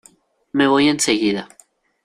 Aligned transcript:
Me 0.51 0.65
voy 0.65 0.87
enseguida. 0.89 1.47